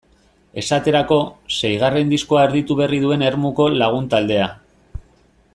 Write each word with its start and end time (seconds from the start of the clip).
Esaterako, 0.61 1.17
seigarren 1.59 2.09
diskoa 2.15 2.47
erditu 2.49 2.79
berri 2.83 3.01
duen 3.07 3.27
Ermuko 3.31 3.71
lagun 3.79 4.13
taldea. 4.15 4.53